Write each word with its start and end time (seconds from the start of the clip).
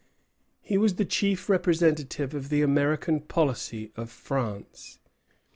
He 0.63 0.79
was 0.79 0.95
the 0.95 1.05
chief 1.05 1.47
representative 1.47 2.33
of 2.33 2.49
the 2.49 2.63
American 2.63 3.19
policy 3.19 3.91
of 3.95 4.09
France. 4.09 4.97